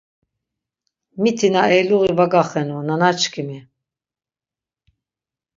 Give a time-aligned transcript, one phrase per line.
[1.21, 3.59] Miti na eyluği va gaxenu, nanaşǩimi.